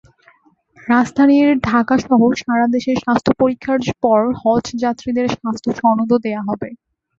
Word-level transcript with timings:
রাজধানী 0.87 1.35
ঢাকাসহ 1.65 2.11
সারা 2.41 2.65
দেশে 2.75 2.91
স্বাস্থ্য 2.95 3.31
পরীক্ষার 3.41 3.79
পর 4.03 4.19
হজযাত্রীদের 4.41 5.27
স্বাস্থ্যসনদও 5.35 6.17
দেওয়া 6.25 6.43
হবে। 6.49 6.69